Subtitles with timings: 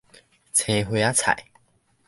[0.51, 1.45] 青花仔菜